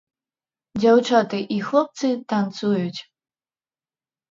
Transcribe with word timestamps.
Дзяўчаты 0.81 1.41
і 1.57 1.59
хлопцы 1.67 2.07
танцуюць. 2.35 2.99